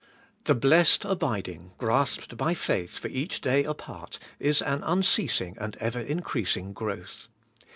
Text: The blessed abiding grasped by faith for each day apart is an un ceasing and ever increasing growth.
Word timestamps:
The 0.45 0.55
blessed 0.55 1.05
abiding 1.05 1.73
grasped 1.77 2.35
by 2.35 2.55
faith 2.55 2.97
for 2.97 3.07
each 3.09 3.39
day 3.39 3.63
apart 3.63 4.17
is 4.39 4.63
an 4.63 4.83
un 4.83 5.03
ceasing 5.03 5.55
and 5.59 5.77
ever 5.79 5.99
increasing 6.01 6.73
growth. 6.73 7.27